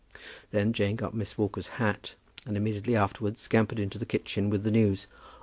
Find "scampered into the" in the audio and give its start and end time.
3.39-4.05